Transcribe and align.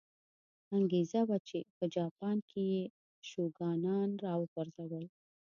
انګېزه 0.75 1.21
وه 1.27 1.37
چې 1.47 1.59
په 1.77 1.83
جاپان 1.95 2.37
کې 2.49 2.61
یې 2.71 2.81
شوګانان 3.29 4.09
را 4.23 4.33
وپرځول. 4.41 5.05